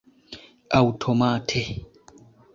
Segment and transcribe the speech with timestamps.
[0.79, 1.63] aŭtomate